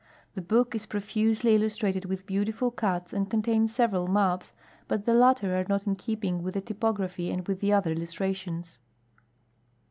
The 0.33 0.41
book 0.41 0.73
is 0.73 0.87
profusely 0.87 1.53
illustrated 1.53 2.05
with 2.05 2.25
beautiful 2.25 2.71
cuts, 2.71 3.13
and 3.13 3.29
contains 3.29 3.75
several 3.75 4.07
maps, 4.07 4.51
but 4.87 5.05
the 5.05 5.13
latter 5.13 5.55
are 5.55 5.65
not 5.69 5.85
in 5.85 5.95
keeping 5.95 6.41
with 6.41 6.55
the 6.55 6.61
typography 6.61 7.29
and 7.29 7.47
with 7.47 7.59
the 7.59 7.71
other 7.71 7.91
illustrations. 7.91 8.79